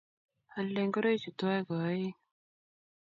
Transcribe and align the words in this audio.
Aaldei 0.57 0.87
ngoroichu 0.87 1.29
tuwai 1.37 1.61
ko 1.67 1.73
oeng' 1.85 2.17